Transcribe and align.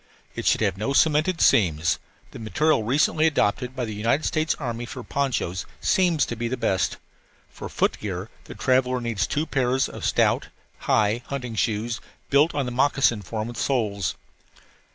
It 0.33 0.47
should 0.47 0.61
have 0.61 0.77
no 0.77 0.93
cemented 0.93 1.39
seams; 1.41 1.99
the 2.31 2.39
material 2.39 2.81
recently 2.81 3.27
adopted 3.27 3.75
by 3.75 3.85
the 3.85 3.93
United 3.93 4.23
States 4.25 4.55
Army 4.55 4.87
for 4.87 5.03
ponchos 5.03 5.67
seems 5.79 6.25
to 6.25 6.35
be 6.35 6.47
the 6.47 6.57
best. 6.57 6.97
For 7.51 7.69
footgear 7.69 8.31
the 8.45 8.55
traveller 8.55 8.99
needs 8.99 9.27
two 9.27 9.45
pairs 9.45 9.87
of 9.87 10.03
stout, 10.03 10.47
high 10.89 11.21
hunting 11.27 11.53
shoes, 11.53 12.01
built 12.31 12.55
on 12.55 12.65
the 12.65 12.71
moccasin 12.71 13.21
form 13.21 13.47
with 13.47 13.57
soles. 13.57 14.15